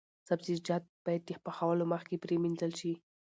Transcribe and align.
سبزیجات 0.29 0.83
باید 1.05 1.21
د 1.25 1.31
پخولو 1.45 1.83
مخکې 1.93 2.21
پریمنځل 2.23 2.71
شي. 2.79 2.93